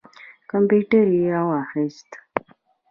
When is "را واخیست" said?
1.33-2.09